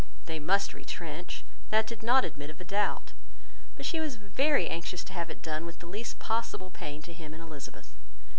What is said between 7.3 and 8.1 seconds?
and Elizabeth.